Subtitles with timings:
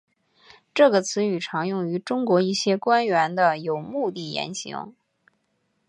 [0.73, 4.95] 这个词语常用于中国一些官员的有目的言行。